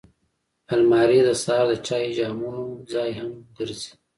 الماري 0.73 1.19
د 1.27 1.29
سهار 1.43 1.65
د 1.69 1.73
چای 1.87 2.05
جامونو 2.17 2.63
ځای 2.91 3.09
هم 3.19 3.29
ګرځي 3.57 3.91